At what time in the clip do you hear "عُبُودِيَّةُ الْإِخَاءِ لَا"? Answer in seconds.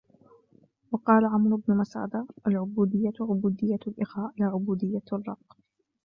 3.19-4.45